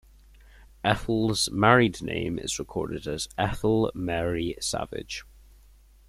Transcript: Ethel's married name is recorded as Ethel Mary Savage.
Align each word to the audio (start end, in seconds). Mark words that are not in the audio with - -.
Ethel's 0.83 1.47
married 1.51 2.01
name 2.01 2.39
is 2.39 2.57
recorded 2.57 3.05
as 3.05 3.27
Ethel 3.37 3.91
Mary 3.93 4.57
Savage. 4.59 5.25